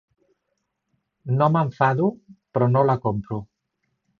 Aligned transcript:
No 1.35 1.49
m'enfado, 1.57 2.09
però 2.55 2.71
no 2.73 2.85
la 2.91 2.99
compro. 3.07 3.43